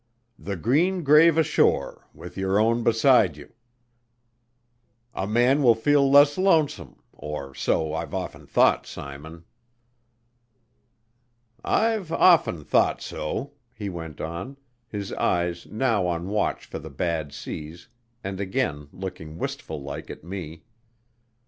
[0.39, 3.53] The green grave ashore, with your own beside you
[5.13, 9.45] a man will feel less lonesome, or so I've often thought, Simon.
[11.63, 17.31] "I've often thought so," he went on, his eyes now on watch for the bad
[17.31, 17.87] seas
[18.23, 20.63] and again looking wistful like at me.